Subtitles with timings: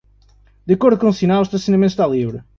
[0.67, 2.39] De acordo com o sinal, o estacionamento está livre.